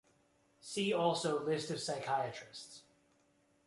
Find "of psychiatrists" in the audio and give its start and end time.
1.69-2.81